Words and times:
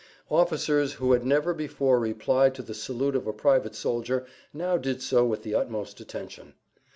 Officers 0.31 0.93
who 0.93 1.11
had 1.11 1.23
never 1.23 1.53
before 1.53 1.99
replied 1.99 2.55
to 2.55 2.63
the 2.63 2.73
salute 2.73 3.15
of 3.15 3.27
a 3.27 3.31
private 3.33 3.75
soldier 3.75 4.25
now 4.51 4.75
did 4.75 4.99
so 4.99 5.23
with 5.23 5.43
the 5.43 5.53
utmost 5.53 5.99
attention. 5.99 6.55